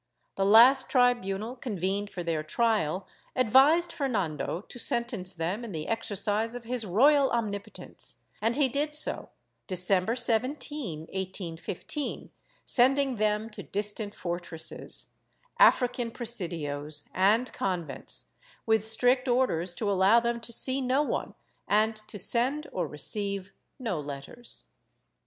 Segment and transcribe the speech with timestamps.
[0.35, 3.05] The last tribunal convened for their trial
[3.35, 8.95] advised Fernando to sentence them in the exercise of his royal omnipotence, and he did
[8.95, 9.29] so,
[9.67, 12.31] December 17, 1815,
[12.65, 15.11] sending them to distant fortresses,
[15.59, 18.25] African presidios and convents,
[18.65, 21.35] with strict orders to allow them to see no one
[21.67, 24.63] and to send or receive no letters.